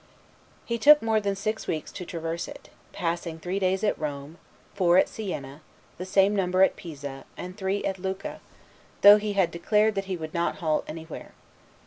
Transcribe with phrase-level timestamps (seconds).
[0.65, 4.39] He took more than six weeks to traverse it, passing three days at Rome,
[4.73, 5.61] four at Siena,
[5.99, 8.39] the same number at Pisa, and three at Lucca,
[9.01, 11.33] though he had declared that he would not halt anywhere.